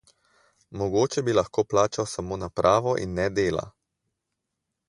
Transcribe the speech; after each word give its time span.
Mogoče 0.81 1.23
bi 1.27 1.35
lahko 1.39 1.65
plačal 1.75 2.09
samo 2.13 2.39
napravo 2.45 2.97
in 3.05 3.15
ne 3.21 3.29
dela? 3.41 3.71